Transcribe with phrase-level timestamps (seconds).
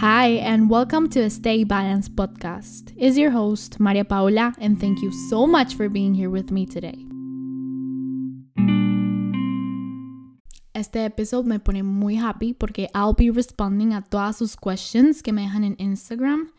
[0.00, 2.96] Hi, and welcome to Stay Balanced podcast.
[2.96, 6.64] Is your host, Maria Paula, and thank you so much for being here with me
[6.64, 7.04] today.
[10.72, 15.34] Este episodio me pone muy happy porque I'll be responding a todas sus questions que
[15.34, 16.50] me dejan en Instagram.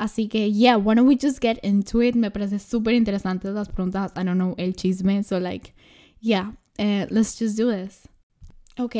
[0.00, 2.14] Así que, yeah, why don't we just get into it?
[2.14, 4.10] Me parece súper interesante las preguntas.
[4.16, 5.22] I don't know, el chisme.
[5.22, 5.74] So, like,
[6.22, 8.08] yeah, uh, let's just do this.
[8.78, 8.94] Ok,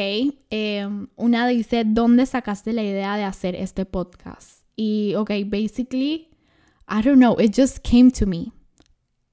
[0.87, 4.63] um, una dice, ¿dónde sacaste la idea de hacer este podcast?
[4.75, 6.31] Y, ok, basically,
[6.89, 8.53] I don't know, it just came to me.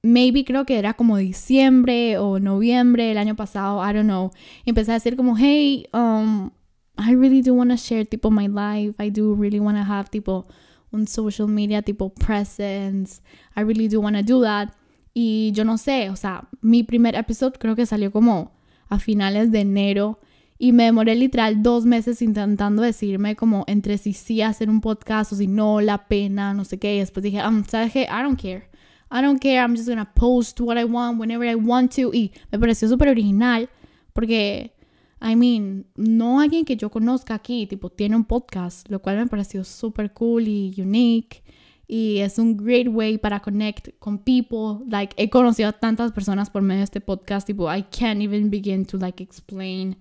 [0.02, 4.32] Maybe creo que era como diciembre o noviembre el año pasado, I don't know.
[4.66, 6.50] empecé a decir como, hey, um,
[6.98, 9.02] I really do want to share tipo my life.
[9.02, 10.46] I do really want to have tipo
[10.92, 13.22] un social media tipo presence.
[13.56, 14.74] I really do want to do that.
[15.14, 18.52] Y yo no sé, o sea, mi primer episodio creo que salió como
[18.90, 20.18] a finales de enero
[20.58, 25.32] y me demoré literal dos meses intentando decirme como entre si sí hacer un podcast
[25.32, 26.96] o si no, la pena, no sé qué.
[26.96, 28.02] Y después dije, um, ¿sabes qué?
[28.02, 28.68] I don't care.
[29.10, 29.58] I don't care.
[29.58, 32.12] I'm just gonna post what I want whenever I want to.
[32.14, 33.68] Y me pareció súper original
[34.12, 34.72] porque,
[35.20, 39.26] I mean, no alguien que yo conozca aquí, tipo, tiene un podcast, lo cual me
[39.26, 41.42] pareció súper cool y unique.
[41.86, 44.84] Y es un great way para connect con people.
[44.88, 47.46] Like, he conocido a tantas personas por medio de este podcast.
[47.46, 49.96] Tipo, I can't even begin to, like, explain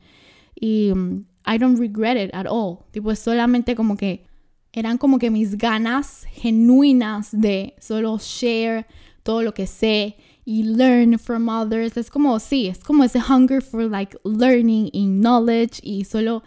[0.56, 2.86] y um, I don't regret it at all.
[2.92, 4.26] Tipo, es solamente como que
[4.72, 8.88] eran como que mis ganas genuinas de solo share
[9.24, 11.96] todo lo que sé y learn from others.
[11.98, 16.44] Es como, sí, es como ese hunger for like learning and knowledge y solo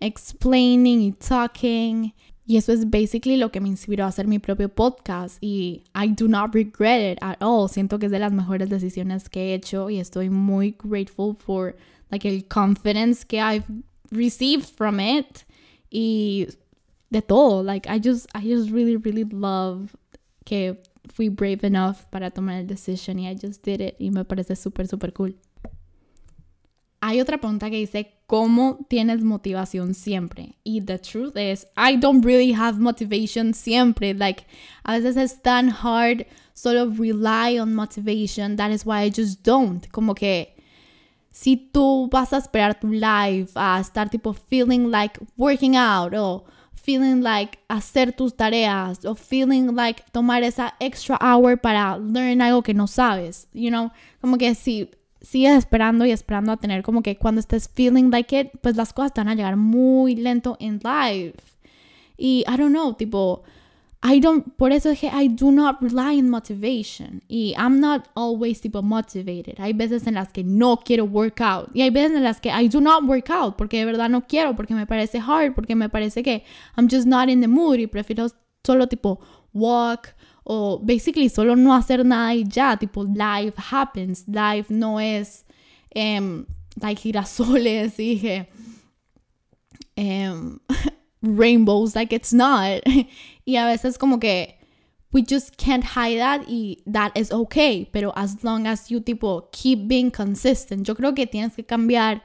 [0.00, 2.12] explaining y talking.
[2.48, 6.08] Y eso es basically lo que me inspiró a hacer mi propio podcast y I
[6.08, 7.68] do not regret it at all.
[7.68, 11.76] Siento que es de las mejores decisiones que he hecho y estoy muy grateful for
[12.10, 13.66] like el confidence que I've
[14.10, 15.44] received from it
[15.90, 16.46] y
[17.10, 17.62] de todo.
[17.62, 19.94] Like I just I just really really love
[20.44, 20.76] que
[21.08, 24.56] fui brave enough para tomar el decision y I just did it y me parece
[24.56, 25.36] súper súper cool.
[27.00, 30.56] Hay otra pregunta que dice, ¿cómo tienes motivación siempre?
[30.64, 34.14] Y the truth is, I don't really have motivation siempre.
[34.14, 34.44] Like,
[34.82, 38.56] a veces es tan hard solo rely on motivation.
[38.56, 39.86] That is why I just don't.
[39.92, 40.55] Como que
[41.36, 46.46] si tú vas a esperar tu life a estar tipo feeling like working out o
[46.72, 52.62] feeling like hacer tus tareas o feeling like tomar esa extra hour para learn algo
[52.62, 53.90] que no sabes, you know,
[54.22, 58.34] como que si sigues esperando y esperando a tener como que cuando estés feeling like
[58.34, 61.34] it, pues las cosas te van a llegar muy lento en life.
[62.16, 63.42] Y I don't know, tipo,
[64.08, 67.22] I don't, por eso dije, I do not rely on motivation.
[67.28, 69.58] Y I'm not always tipo motivated.
[69.58, 71.70] Hay veces en las que no quiero work out.
[71.74, 74.22] Y hay veces en las que I do not work out porque de verdad no
[74.28, 76.44] quiero, porque me parece hard, porque me parece que
[76.76, 78.28] I'm just not in the mood y prefiero
[78.64, 79.18] solo tipo
[79.52, 80.14] walk
[80.44, 84.24] o basically solo no hacer nada y ya, tipo life happens.
[84.28, 85.44] Life no es
[85.96, 86.46] um,
[86.80, 88.48] like girasoles y dije
[89.96, 90.60] um,
[91.22, 92.82] rainbows, like it's not.
[93.46, 94.58] Y a veces como que
[95.12, 99.48] we just can't hide that y that is okay, pero as long as you tipo
[99.52, 102.22] keep being consistent, yo creo que tienes que cambiar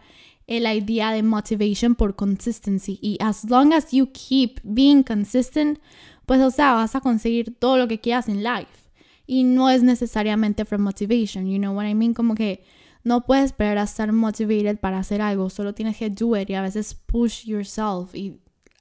[0.47, 5.79] el idea de motivation por consistency y as long as you keep being consistent,
[6.25, 8.89] pues o sea, vas a conseguir todo lo que quieras en life.
[9.27, 12.13] Y no es necesariamente from motivation, you know what I mean?
[12.13, 12.63] Como que
[13.03, 16.55] no puedes esperar a estar motivated para hacer algo, solo tienes que do it y
[16.55, 18.13] a veces push yourself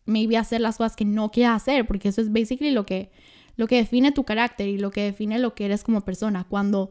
[0.06, 3.11] maybe hacer las cosas que no quieres hacer, porque eso es basically lo que,
[3.56, 6.47] lo que define tu carácter y lo que define lo que eres como persona.
[6.49, 6.91] Cuando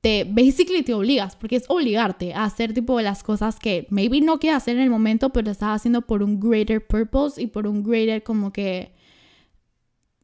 [0.00, 4.38] te, basically te obligas, porque es obligarte a hacer tipo las cosas que maybe no
[4.38, 7.82] quieres hacer en el momento, pero estás haciendo por un greater purpose y por un
[7.82, 8.92] greater como que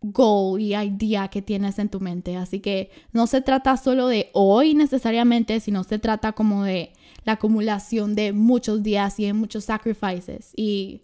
[0.00, 2.36] goal y idea que tienes en tu mente.
[2.36, 6.92] Así que no se trata solo de hoy necesariamente, sino se trata como de
[7.24, 10.52] la acumulación de muchos días y de muchos sacrifices.
[10.56, 11.02] Y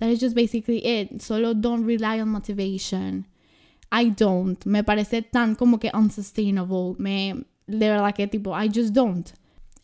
[0.00, 1.22] That is just basically it.
[1.22, 3.26] Solo don't rely on motivation.
[3.92, 4.64] I don't.
[4.66, 6.96] Me parece tan como que unsustainable.
[6.98, 9.32] Me, de verdad que tipo, I just don't.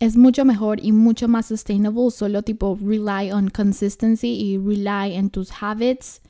[0.00, 5.30] Es mucho mejor y mucho más sustainable solo tipo rely on consistency y rely on
[5.30, 6.22] tus habits.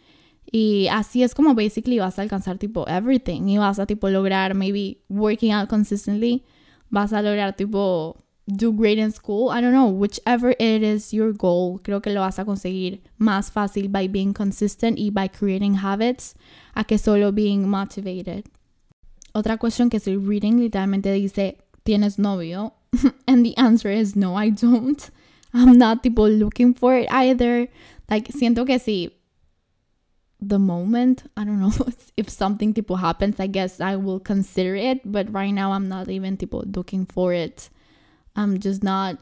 [0.53, 4.55] Y así es como basically vas a alcanzar tipo everything y vas a tipo lograr
[4.55, 6.45] maybe working out consistently.
[6.91, 9.51] Vas a lograr tipo do great in school.
[9.51, 13.51] I don't know, whichever it is your goal, creo que lo vas a conseguir más
[13.51, 16.35] fácil by being consistent y by creating habits
[16.75, 18.47] a que solo being motivated.
[19.35, 22.75] Otra cuestión que estoy reading literalmente dice, ¿tienes novio?
[23.29, 25.11] and the answer is no, I don't.
[25.53, 27.69] I'm not tipo looking for it either.
[28.09, 29.13] Like, siento que sí.
[30.41, 31.25] the moment.
[31.37, 31.73] I don't know
[32.17, 36.09] if something tipo happens, I guess I will consider it, but right now I'm not
[36.09, 37.71] even tipo looking for it.
[38.37, 39.19] I'm just not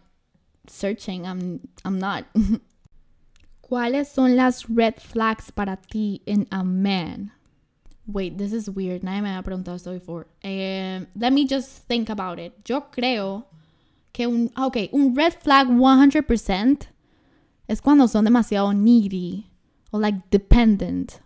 [0.66, 1.26] searching.
[1.26, 2.24] I'm I'm not.
[3.62, 7.32] ¿Cuáles son las red flags para ti in a man?
[8.06, 9.02] Wait, this is weird.
[9.02, 10.26] Nadie me ha preguntado esto before.
[10.42, 12.54] Um, let me just think about it.
[12.66, 13.44] Yo creo
[14.14, 16.86] que un, ah, ok, un red flag 100%
[17.68, 19.50] es cuando son demasiado needy
[19.92, 21.20] or like dependent.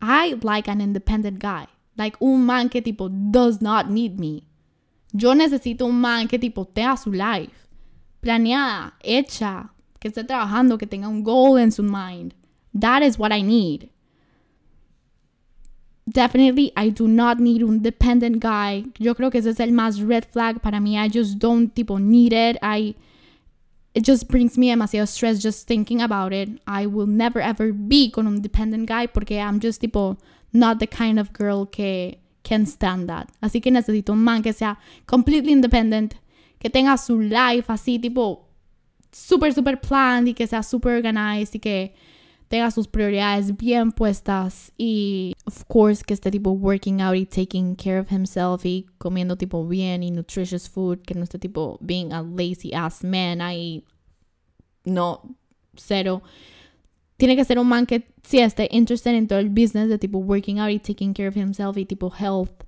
[0.00, 1.66] I like an independent guy.
[1.96, 4.44] Like un man que tipo does not need me.
[5.12, 7.52] Yo necesito un man que tipo tenga su life
[8.20, 12.34] planeada, hecha, que esté trabajando, que tenga un goal in su mind.
[12.78, 13.90] That is what I need.
[16.06, 18.84] Definitely, I do not need un dependent guy.
[18.98, 20.96] Yo creo que ese es el más red flag para mí.
[20.96, 22.56] I just don't tipo need it.
[22.62, 22.94] I
[23.94, 26.60] it just brings me demasiado stress just thinking about it.
[26.66, 30.16] I will never ever be con un dependent guy porque I'm just tipo
[30.52, 33.28] not the kind of girl que can stand that.
[33.40, 36.14] Así que necesito un man que sea completely independent,
[36.58, 38.48] que tenga su life así tipo
[39.12, 41.94] super super planned y que sea super organized y que
[42.48, 47.76] tenga sus prioridades bien puestas y of course que esté tipo working out y taking
[47.76, 52.12] care of himself y comiendo tipo bien y nutritious food, que no esté tipo being
[52.12, 53.84] a lazy ass man ahí
[54.84, 55.36] no
[55.76, 56.22] cero.
[57.20, 60.18] Tiene que ser un man que sí esté interested en todo el business de tipo
[60.18, 62.64] working out y taking care of himself y tipo health.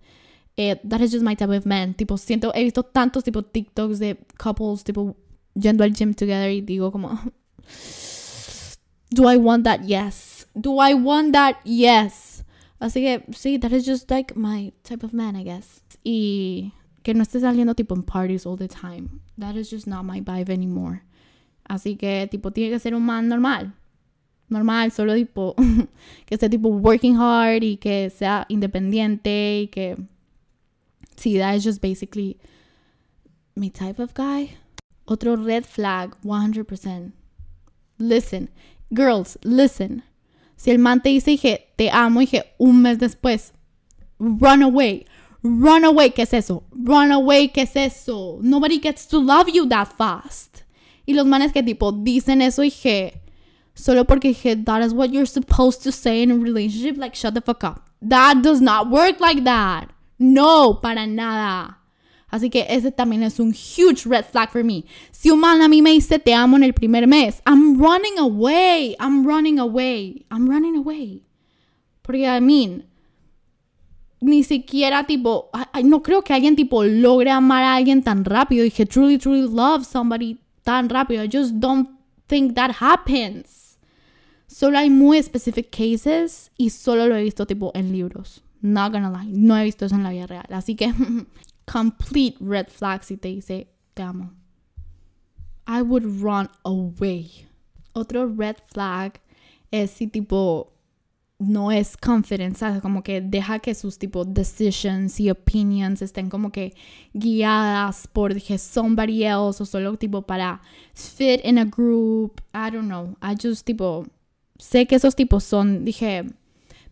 [0.58, 1.94] Eh, that is just my type of man.
[1.94, 5.16] Tipo, siento, he visto tantos tipo TikToks de couples tipo
[5.54, 7.18] yendo al gym together y digo como
[9.10, 9.84] Do I want that?
[9.86, 10.46] Yes.
[10.54, 11.56] Do I want that?
[11.64, 12.44] Yes.
[12.78, 15.82] Así que sí, that is just like my type of man, I guess.
[16.04, 19.22] Y que no esté saliendo tipo en parties all the time.
[19.38, 21.04] That is just not my vibe anymore.
[21.64, 23.74] Así que tipo tiene que ser un man normal.
[24.52, 25.54] Normal, solo tipo
[26.26, 29.96] que esté tipo working hard y que sea independiente y que
[31.16, 32.36] sí, that is just basically
[33.54, 34.56] my type of guy.
[35.06, 37.12] Otro red flag, 100%.
[37.98, 38.50] Listen,
[38.92, 40.02] Girls, listen.
[40.56, 43.52] Si el man te dice, dije, te amo, dije, un mes después,
[44.18, 45.06] run away.
[45.42, 46.62] Run away, ¿qué es eso?
[46.70, 48.38] Run away, ¿qué es eso?
[48.42, 50.58] Nobody gets to love you that fast.
[51.06, 53.22] Y los manes que tipo dicen eso, dije,
[53.74, 57.34] solo porque dije, that is what you're supposed to say in a relationship, like, shut
[57.34, 57.88] the fuck up.
[58.00, 59.90] That does not work like that.
[60.18, 61.78] No, para nada.
[62.30, 64.84] Así que ese también es un huge red flag for me.
[65.10, 68.18] Si un man a mí me dice te amo en el primer mes, I'm running
[68.18, 68.96] away.
[68.98, 70.24] I'm running away.
[70.30, 71.22] I'm running away.
[72.00, 72.86] Porque, I mean,
[74.20, 75.50] ni siquiera tipo,
[75.84, 79.42] no creo que alguien tipo logre amar a alguien tan rápido y que truly, truly
[79.42, 81.22] love somebody tan rápido.
[81.22, 81.90] I just don't
[82.28, 83.61] think that happens.
[84.52, 88.44] Solo hay muy specific cases y solo lo he visto tipo en libros.
[88.60, 90.44] Not gonna lie, no he visto eso en la vida real.
[90.50, 90.92] Así que
[91.72, 94.30] complete red flag si te dice te amo.
[95.66, 97.48] I would run away.
[97.94, 99.22] Otro red flag
[99.70, 100.74] es si tipo
[101.38, 102.82] no es confident, ¿sabes?
[102.82, 106.74] Como que deja que sus tipo decisions y opinions estén como que
[107.14, 110.60] guiadas por dije somebody else o solo tipo para
[110.92, 112.42] fit in a group.
[112.52, 113.16] I don't know.
[113.22, 114.04] I just tipo
[114.62, 116.24] sé que esos tipos son dije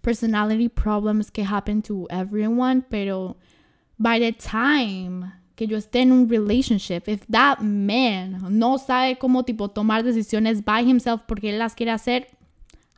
[0.03, 3.37] personality problems que happen to everyone, pero
[3.99, 9.45] by the time que yo esté en un relationship, if that man no sabe cómo
[9.45, 12.27] tipo tomar decisiones by himself porque él las quiere hacer,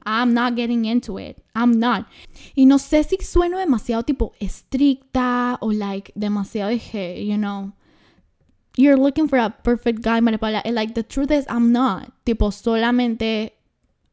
[0.07, 1.37] I'm not getting into it.
[1.55, 2.07] I'm not.
[2.55, 7.73] Y no sé si sueno demasiado tipo estricta o like demasiado dije, you know,
[8.77, 10.63] you're looking for a perfect guy, Maripala.
[10.65, 12.11] And like the truth is I'm not.
[12.25, 13.53] Tipo solamente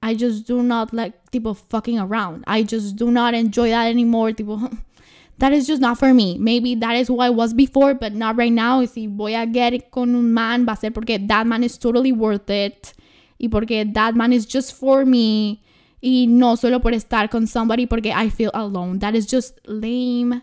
[0.01, 2.43] I just do not like tipo fucking around.
[2.47, 4.31] I just do not enjoy that anymore.
[4.31, 4.77] Tipo
[5.39, 6.37] that is just not for me.
[6.37, 8.79] Maybe that is who I was before, but not right now.
[8.79, 11.77] Y si voy a get con un man, va a ser porque that man is
[11.77, 12.93] totally worth it.
[13.39, 15.61] Y porque that man is just for me.
[16.01, 18.99] Y no solo por estar con somebody porque I feel alone.
[18.99, 20.41] That is just lame.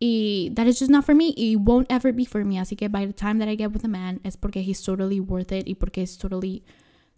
[0.00, 1.30] Y that is just not for me.
[1.36, 2.56] It won't ever be for me.
[2.56, 5.20] Así que by the time that I get with a man, es porque he's totally
[5.20, 5.66] worth it.
[5.66, 6.64] Y porque es totally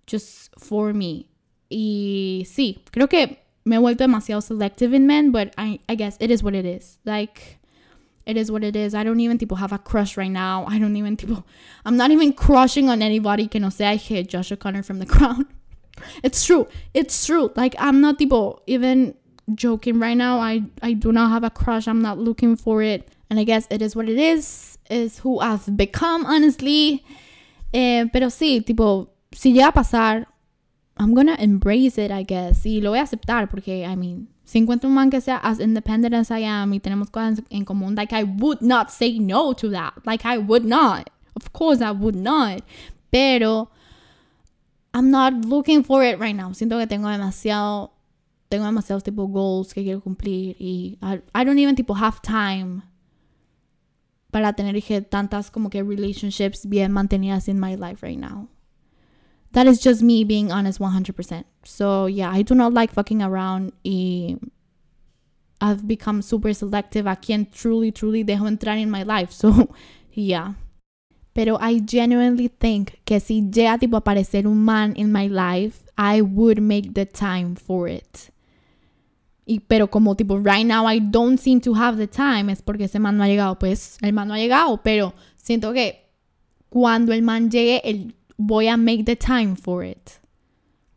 [0.07, 1.28] just for me.
[1.68, 6.16] Y sí, creo que me he vuelto demasiado selective in men, but I, I guess
[6.20, 6.99] it is what it is.
[7.04, 7.58] Like,
[8.25, 8.94] it is what it is.
[8.94, 10.64] I don't even tipo have a crush right now.
[10.68, 11.44] I don't even tipo,
[11.85, 15.06] I'm not even crushing on anybody que no sea I hit Josh O'Connor from the
[15.14, 15.46] crown.
[16.23, 16.68] It's true.
[16.94, 17.50] It's true.
[17.56, 19.14] Like, I'm not tipo even
[19.54, 20.38] joking right now.
[20.38, 21.88] I, I do not have a crush.
[21.88, 23.08] I'm not looking for it.
[23.30, 24.78] And I guess it is what it is.
[24.90, 27.04] Is who I've become, honestly.
[27.73, 30.26] Eh, pero sí, tipo, si llega a pasar,
[30.99, 32.65] I'm gonna embrace it, I guess.
[32.65, 35.59] Y lo voy a aceptar porque, I mean, Si encuentro un man que sea as
[35.59, 39.53] independent as I am y tenemos cosas en común, like I would not say no
[39.55, 39.95] to that.
[40.07, 41.11] Like I would not.
[41.35, 42.62] Of course I would not.
[43.11, 43.69] Pero
[44.95, 46.53] I'm not looking for it right now.
[46.55, 47.91] Siento que tengo demasiado
[48.49, 52.83] tengo demasiados tipo goals que quiero cumplir y I, I don't even tipo have time
[54.31, 58.49] para tener tantas como que relationships bien mantenidas in my life right now.
[59.57, 61.45] That is just me being honest 100%.
[61.65, 64.37] So yeah, I do not like fucking around y
[65.63, 69.33] I've become super selective a quien truly, truly dejo entrar in my life.
[69.33, 69.73] So
[70.13, 70.53] yeah.
[71.33, 76.21] Pero I genuinely think que si llega tipo aparecer un man in my life, I
[76.21, 78.31] would make the time for it.
[79.47, 82.85] Y, pero como tipo, right now I don't seem to have the time, es porque
[82.85, 83.59] ese man no ha llegado.
[83.59, 86.11] Pues el man no ha llegado, pero siento que
[86.69, 90.21] cuando el man llegue, el, voy a make the time for it.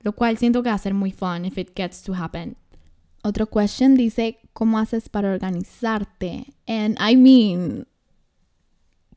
[0.01, 2.55] Lo cual siento que va a ser muy fun if it gets to happen.
[3.23, 6.53] Otro question dice, ¿cómo haces para organizarte?
[6.67, 7.85] And I mean,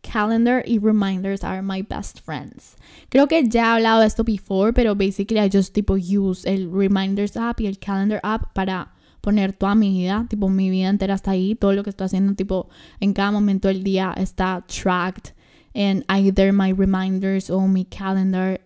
[0.02, 2.76] calendar y reminders are my best friends.
[3.08, 6.68] Creo que ya he hablado de esto before, pero basically I just tipo use el
[6.70, 11.14] reminders app y el calendar app para poner toda mi vida, tipo mi vida entera
[11.14, 15.32] está ahí, todo lo que estoy haciendo, tipo en cada momento del día está tracked
[15.74, 18.60] en either my reminders o mi calendar.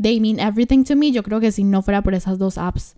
[0.00, 1.12] They mean everything to me.
[1.12, 2.96] Yo creo que si no fuera por esas dos apps,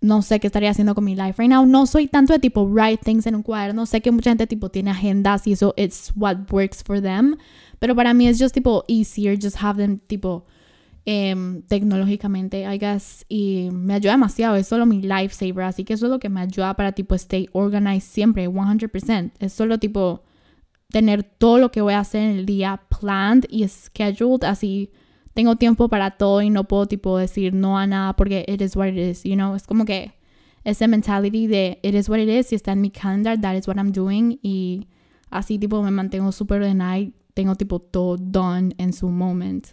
[0.00, 1.64] no sé qué estaría haciendo con mi life right now.
[1.66, 3.86] No soy tanto de tipo write things en un cuaderno.
[3.86, 7.36] Sé que mucha gente tipo tiene agendas y eso it's what works for them.
[7.78, 10.46] Pero para mí es just tipo easier just have them tipo
[11.06, 16.06] Em, tecnológicamente, I guess, y me ayuda demasiado, es solo mi lifesaver, así que eso
[16.06, 20.22] es lo que me ayuda para tipo stay organized siempre, 100%, es solo tipo
[20.94, 24.92] tener todo lo que voy a hacer en el día planned y scheduled, así
[25.32, 28.76] tengo tiempo para todo y no puedo tipo decir no a nada porque it is
[28.76, 30.12] what it is, you know, es como que
[30.62, 33.66] ese mentality de it is what it is, si está en mi calendar, that is
[33.66, 34.86] what I'm doing y
[35.30, 39.70] así tipo me mantengo súper ordenada y tengo tipo todo done en su moment.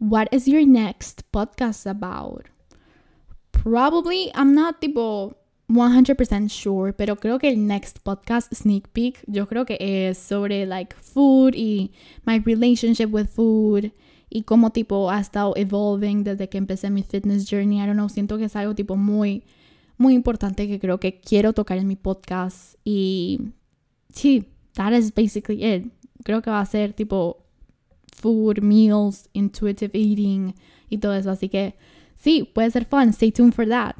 [0.00, 2.46] What is your next podcast about?
[3.52, 5.36] Probably, I'm not tipo
[5.68, 10.64] 100% sure, pero creo que el next podcast sneak peek, yo creo que es sobre
[10.64, 11.90] like food y
[12.24, 13.92] my relationship with food
[14.30, 17.78] y cómo tipo ha estado evolving desde que empecé mi fitness journey.
[17.78, 19.42] I don't know, siento que es algo tipo muy,
[19.98, 23.40] muy importante que creo que quiero tocar en mi podcast y
[24.12, 25.92] sí, that is basically it.
[26.22, 27.44] Creo que va a ser tipo
[28.16, 30.54] food, meals, intuitive eating
[30.88, 31.30] y todo eso.
[31.30, 31.74] Así que
[32.14, 33.10] sí, puede ser fun.
[33.10, 33.96] Stay tuned for that.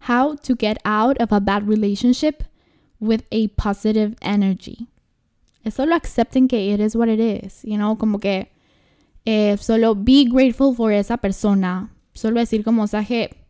[0.00, 2.44] How to get out of a bad relationship
[3.00, 4.88] with a positive energy.
[5.64, 8.48] Es solo accepting que it is what it is, you know, como que
[9.26, 11.90] eh, solo be grateful for esa persona.
[12.14, 12.86] Solo decir como, o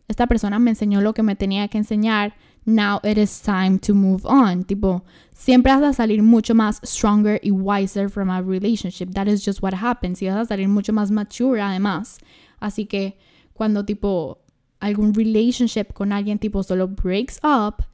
[0.09, 2.35] esta persona me enseñó lo que me tenía que enseñar
[2.69, 4.65] now it is time to move on.
[4.65, 5.03] Tipo,
[5.33, 9.11] siempre vas a salir mucho más stronger y wiser from a relationship.
[9.15, 10.21] That is just what happens.
[10.23, 12.19] Y vas a salir mucho más mature además.
[12.61, 13.17] Así que
[13.55, 14.39] cuando tipo
[14.81, 17.85] algún relationship con alguien tipo solo breaks up,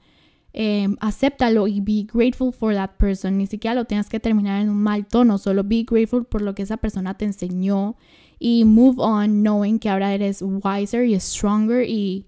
[0.53, 3.39] eh, acéptalo y be grateful for that person.
[3.39, 6.55] Ni siquiera lo tienes que terminar en un mal tono, solo be grateful por lo
[6.55, 7.97] que esa persona te enseñó
[8.39, 12.27] y move on knowing que ahora eres wiser y stronger y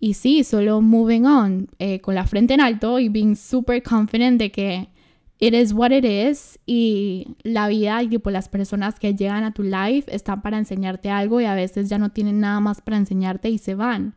[0.00, 4.38] y sí, solo moving on, eh, con la frente en alto y being super confident
[4.38, 4.88] de que
[5.38, 9.52] it is what it is y la vida y tipo las personas que llegan a
[9.52, 12.96] tu life están para enseñarte algo y a veces ya no tienen nada más para
[12.96, 14.14] enseñarte y se van.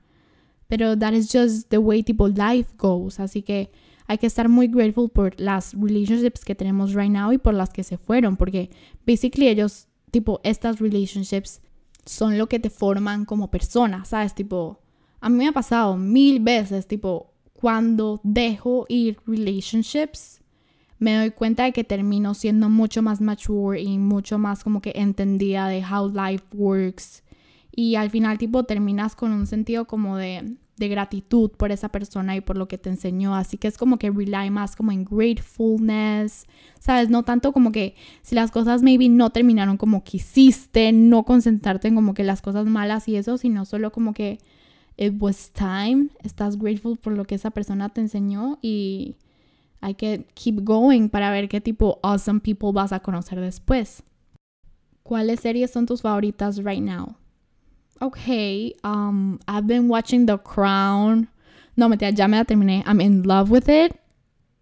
[0.67, 3.71] Pero that is just the way tipo life goes, así que
[4.07, 7.69] hay que estar muy grateful por las relationships que tenemos right now y por las
[7.69, 8.69] que se fueron, porque
[9.05, 11.61] basically ellos tipo estas relationships
[12.05, 14.33] son lo que te forman como persona, ¿sabes?
[14.33, 14.81] Tipo
[15.21, 20.40] a mí me ha pasado mil veces, tipo, cuando dejo ir relationships,
[21.01, 24.93] me doy cuenta de que termino siendo mucho más mature y mucho más como que
[24.95, 27.23] entendida de how life works.
[27.75, 32.35] Y al final, tipo, terminas con un sentido como de, de gratitud por esa persona
[32.35, 33.33] y por lo que te enseñó.
[33.33, 36.45] Así que es como que rely más como en gratefulness,
[36.79, 37.09] ¿sabes?
[37.09, 41.95] No tanto como que si las cosas maybe no terminaron como quisiste, no concentrarte en
[41.95, 44.37] como que las cosas malas y eso, sino solo como que
[44.97, 49.15] it was time, estás grateful por lo que esa persona te enseñó y
[49.81, 54.03] hay que keep going para ver qué tipo awesome people vas a conocer después.
[55.03, 57.15] ¿Cuáles series son tus favoritas right now?
[57.99, 61.29] Okay, um, I've been watching The Crown.
[61.75, 62.83] No, mentira, ya me la terminé.
[62.85, 63.95] I'm in love with it.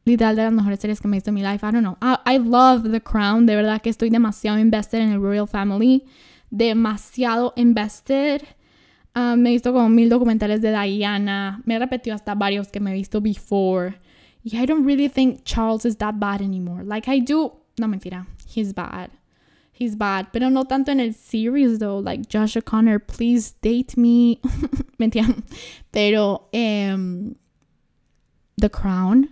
[0.06, 1.66] Literal de las mejores series que me he visto en mi life.
[1.66, 1.98] I don't know.
[2.02, 3.46] I, I love The Crown.
[3.46, 6.06] De verdad que estoy demasiado invested en el Royal Family.
[6.50, 8.42] Demasiado invested
[9.14, 11.62] Ah, me he visto como mil documentales de Diana.
[11.66, 14.00] Me he repetido hasta varios que me he visto before.
[14.44, 16.84] Y I don't really think Charles is that bad anymore.
[16.84, 17.52] Like I do.
[17.78, 18.26] No mentira.
[18.46, 19.12] He's bad.
[19.72, 20.28] He's bad.
[20.32, 22.00] Pero no tanto en el series though.
[22.00, 24.40] Like Josh O'Connor, please date me.
[25.00, 25.44] mentira.
[25.92, 27.36] Pero um,
[28.58, 29.30] The Crown.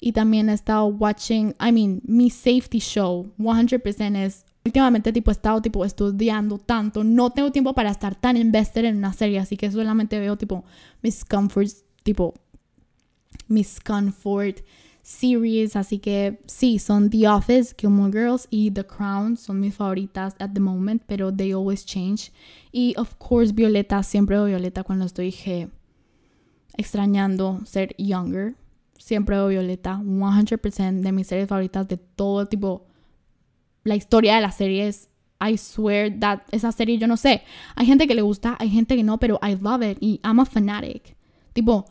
[0.00, 5.32] Y también he estado watching, I mean, mi safety show 100% es últimamente tipo he
[5.32, 9.56] estado tipo estudiando tanto, no tengo tiempo para estar tan invested en una serie, así
[9.56, 10.64] que solamente veo tipo
[11.02, 12.34] mis comforts, tipo
[13.46, 14.60] mis comfort
[15.02, 20.34] series, así que sí, son The Office, Gilmore Girls y The Crown, son mis favoritas
[20.38, 22.30] at the moment, pero they always change.
[22.72, 25.34] Y of course Violeta, siempre veo Violeta cuando estoy
[26.76, 28.54] extrañando ser younger.
[28.98, 32.88] Siempre veo Violeta, 100% de mis series favoritas de todo tipo
[33.88, 35.08] la historia de la serie es
[35.40, 37.42] I swear that esa serie yo no sé.
[37.74, 40.40] Hay gente que le gusta, hay gente que no, pero I love it y I'm
[40.40, 41.16] a fanatic.
[41.52, 41.86] Tipo,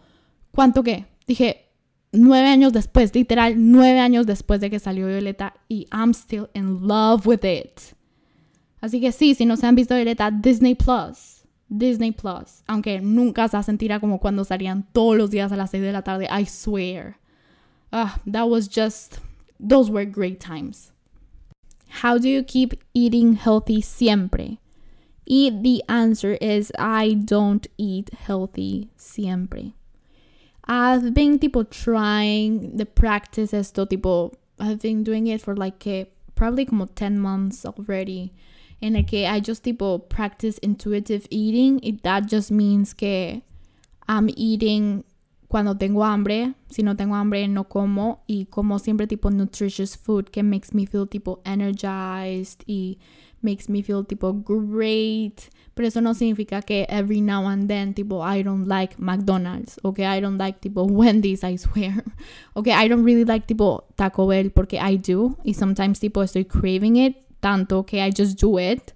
[0.51, 1.06] ¿cuánto qué?
[1.27, 1.65] Dije,
[2.12, 6.88] nueve años después, literal, nueve años después de que salió Violeta y I'm still in
[6.88, 7.79] love with it.
[8.79, 11.43] Así que sí, si no se han visto Violeta, Disney Plus.
[11.69, 12.63] Disney Plus.
[12.67, 16.01] Aunque nunca se sentirá como cuando salían todos los días a las seis de la
[16.01, 17.17] tarde, I swear.
[17.91, 19.19] Ah, that was just,
[19.60, 20.91] those were great times.
[22.03, 24.60] How do you keep eating healthy siempre?
[25.25, 29.74] Y the answer is I don't eat healthy siempre.
[30.67, 36.65] I've been tipo trying the practice esto tipo I've been doing it for like probably
[36.65, 38.33] como 10 months already.
[38.81, 41.79] En el que I just tipo practice intuitive eating.
[41.83, 43.41] It, that just means que
[44.07, 45.03] I'm eating
[45.47, 50.29] cuando tengo hambre, si no tengo hambre no como y como siempre tipo nutritious food
[50.29, 52.97] que makes me feel tipo energized y
[53.41, 58.22] makes me feel tipo great, pero eso no significa que every now and then tipo
[58.22, 62.04] I don't like McDonald's, okay, I don't like tipo Wendy's, I swear.
[62.56, 66.45] Okay, I don't really like tipo Taco Bell porque I do y sometimes tipo estoy
[66.47, 68.93] craving it tanto que I just do it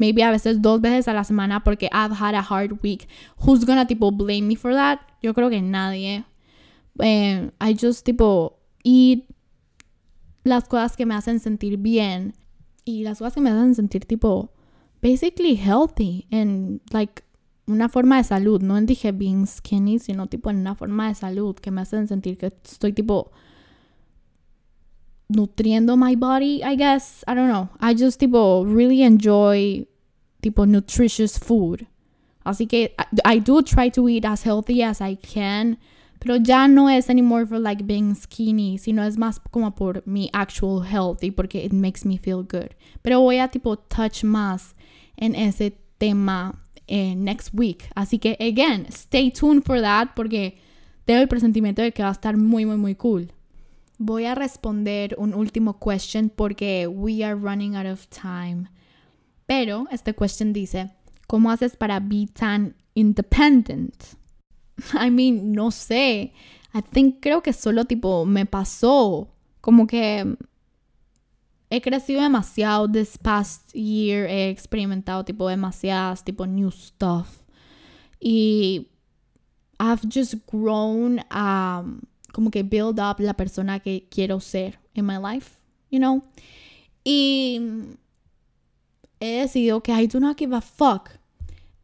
[0.00, 3.06] maybe a veces dos veces a la semana porque I've had a hard week.
[3.44, 5.00] Who's gonna tipo blame me for that?
[5.22, 6.24] Yo creo que nadie.
[6.98, 9.24] Eh, I just tipo eat
[10.42, 12.32] las cosas que me hacen sentir bien
[12.90, 14.52] y las cosas que me hacen sentir tipo
[15.02, 17.22] basically healthy en like
[17.66, 21.14] una forma de salud, no en dije being skinny, sino tipo en una forma de
[21.14, 23.30] salud que me hacen sentir que estoy tipo
[25.28, 27.24] nutriendo my body, I guess.
[27.26, 27.68] I don't know.
[27.80, 29.86] I just tipo really enjoy
[30.40, 31.86] tipo nutritious food.
[32.44, 35.78] Así que I, do try to eat as healthy as I can,
[36.20, 40.28] pero ya no es anymore for like being skinny, sino es más como por mi
[40.34, 42.70] actual health y porque it makes me feel good.
[43.02, 44.76] Pero voy a tipo touch más
[45.16, 47.90] en ese tema eh, next week.
[47.94, 50.58] Así que again, stay tuned for that porque
[51.06, 53.32] tengo el presentimiento de que va a estar muy muy muy cool.
[53.96, 58.68] Voy a responder un último question porque we are running out of time.
[59.46, 60.90] Pero este question dice,
[61.26, 64.19] ¿cómo haces para be tan independent?
[64.94, 66.32] I mean, no sé.
[66.72, 69.28] I think creo que solo tipo me pasó.
[69.60, 70.36] Como que
[71.70, 74.26] he crecido demasiado this past year.
[74.26, 77.42] He experimentado tipo demasiadas tipo new stuff.
[78.20, 78.88] Y
[79.78, 85.16] I've just grown um, como que build up la persona que quiero ser in my
[85.16, 85.58] life,
[85.90, 86.22] you know?
[87.04, 87.58] Y
[89.20, 91.19] he decidido que I do not give a fuck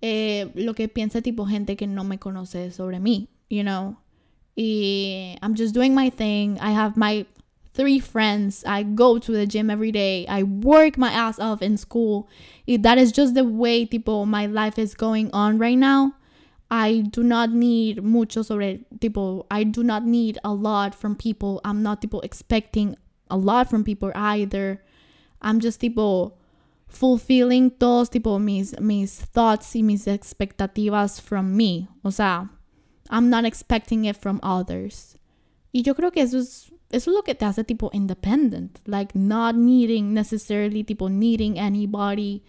[0.07, 3.97] eh, lo que piensa tipo gente que no me conoce sobre mí, you know.
[4.57, 6.59] Y I'm just doing my thing.
[6.61, 7.27] I have my
[7.75, 8.64] three friends.
[8.64, 10.25] I go to the gym every day.
[10.29, 12.29] I work my ass off in school.
[12.69, 16.14] That is just the way tipo my life is going on right now.
[16.71, 21.61] I do not need mucho sobre tipo I do not need a lot from people.
[21.64, 22.97] I'm not tipo expecting
[23.29, 24.83] a lot from people either.
[25.42, 26.33] I'm just tipo
[26.88, 31.88] fulfilling todos tipo mis, mis thoughts y mis expectativas from me.
[32.03, 32.51] O sea,
[33.11, 35.16] I'm not expecting it from others.
[35.72, 38.81] Y yo creo que eso es, eso es lo que te hace tipo independent.
[38.87, 42.42] Like not needing necessarily tipo needing anybody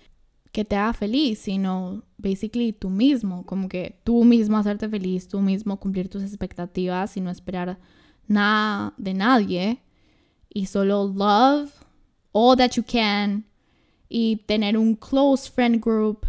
[0.51, 5.41] que te haga feliz, sino basically tú mismo, como que tú mismo hacerte feliz, tú
[5.41, 7.77] mismo cumplir tus expectativas y no esperar
[8.27, 9.83] nada de nadie.
[10.49, 11.71] Y solo love
[12.31, 13.45] all that you can
[14.09, 16.25] y tener un close friend group.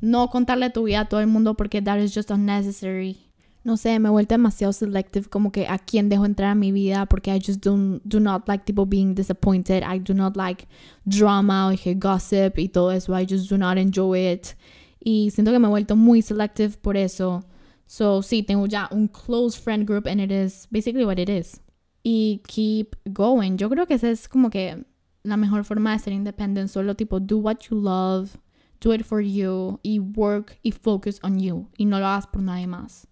[0.00, 3.16] No contarle tu vida a todo el mundo porque that is just unnecessary.
[3.64, 6.70] No sé, me he vuelto demasiado selective como que a quién dejo entrar a mi
[6.70, 9.82] vida porque I just don't, do not like people being disappointed.
[9.82, 10.68] I do not like
[11.04, 13.12] drama o gossip y todo eso.
[13.12, 14.54] I just do not enjoy it.
[15.02, 17.44] Y siento que me he vuelto muy selective por eso.
[17.86, 21.60] So, sí, tengo ya un close friend group and it is basically what it is.
[22.04, 23.56] Y keep going.
[23.56, 24.84] Yo creo que esa es como que
[25.26, 26.70] la mejor forma de ser independent.
[26.70, 28.38] Solo tipo, do what you love,
[28.80, 31.66] do it for you, y work y focus on you.
[31.78, 33.06] Y no lo hagas por nadie más.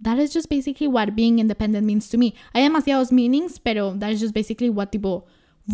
[0.00, 2.34] That is just basically what being independent means to me.
[2.54, 5.24] Hay demasiados meanings, pero that is just basically what tipo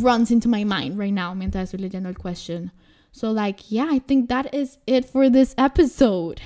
[0.00, 2.70] runs into my mind right now mientras estoy leyendo el question.
[3.10, 6.40] So, like, yeah, I think that is it for this episode.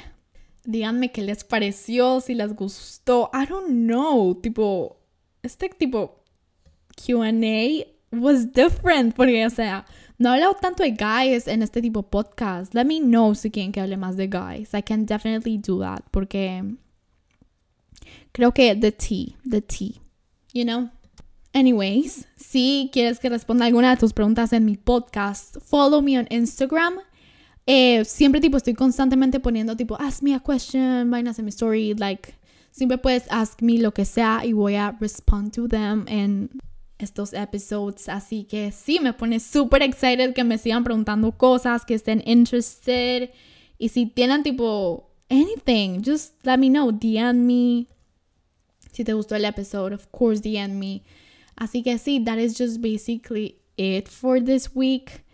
[0.66, 3.30] Díganme qué les pareció, si les gustó.
[3.32, 4.34] I don't know.
[4.34, 4.96] Tipo,
[5.44, 6.24] este tipo
[6.96, 7.30] QA
[8.18, 9.14] was different.
[9.14, 9.84] Porque, o sea,
[10.18, 12.74] no he hablado tanto de guys en este tipo podcast.
[12.74, 14.74] Let me know si quieren que hable más de guys.
[14.74, 16.02] I can definitely do that.
[16.10, 16.62] Porque
[18.32, 20.00] creo que the tea, the tea,
[20.52, 20.90] you know?
[21.52, 26.26] Anyways, si quieres que responda alguna de tus preguntas en mi podcast, follow me on
[26.28, 26.98] Instagram.
[27.66, 31.94] Eh, siempre tipo estoy constantemente poniendo tipo ask me a question, vainas en mi story,
[31.94, 32.34] like
[32.70, 36.50] siempre puedes ask me lo que sea y voy a respond to them en
[36.98, 38.08] estos episodes.
[38.08, 43.30] Así que sí, me pone súper excited que me sigan preguntando cosas, que estén interested.
[43.78, 47.86] Y si tienen tipo anything, just let me know, DM me.
[48.92, 51.02] Si te gustó el episodio, of course, DM me.
[51.56, 55.24] Así que sí, that is just basically it for this week.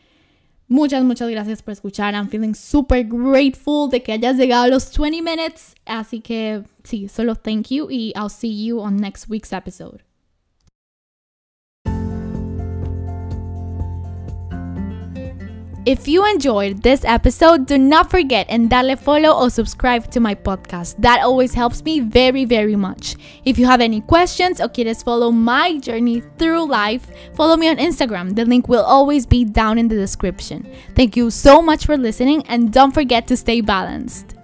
[0.68, 2.14] Muchas, muchas gracias por escuchar.
[2.14, 5.74] I'm feeling super grateful de que hayas llegado a los 20 minutes.
[5.84, 10.02] Así que sí, solo thank you y I'll see you on next week's episode.
[15.84, 20.32] If you enjoyed this episode, do not forget and dale follow or subscribe to my
[20.32, 20.94] podcast.
[20.98, 23.16] That always helps me very, very much.
[23.44, 27.78] If you have any questions or quieres follow my journey through life, follow me on
[27.78, 28.36] Instagram.
[28.36, 30.70] The link will always be down in the description.
[30.94, 34.36] Thank you so much for listening and don't forget to stay balanced.